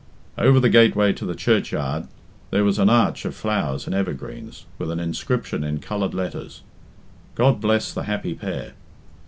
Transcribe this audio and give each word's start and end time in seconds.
Over 0.35 0.59
the 0.59 0.67
gateway 0.69 1.13
to 1.13 1.27
the 1.27 1.35
churchyard 1.35 2.07
there 2.49 2.63
was 2.63 2.79
an 2.79 2.89
arch 2.89 3.23
of 3.23 3.35
flowers 3.35 3.85
and 3.85 3.93
evergreens, 3.93 4.65
with 4.79 4.89
an 4.89 4.99
inscription 4.99 5.63
in 5.63 5.77
coloured 5.77 6.15
letters: 6.15 6.63
"God 7.35 7.61
bless 7.61 7.93
the 7.93 8.01
happy 8.09 8.33
pair." 8.33 8.71